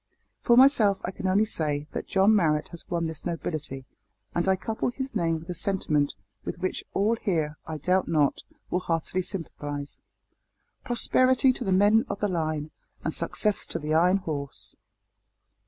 [0.41, 3.85] "For myself I can only say that John Marrot has won this nobility,
[4.33, 8.41] and I couple his name with a sentiment with which all here, I doubt not,
[8.71, 10.01] will heartily sympathise.
[10.83, 12.71] Prosperity to the men of the line,
[13.03, 14.75] and success to the Iron Horse!"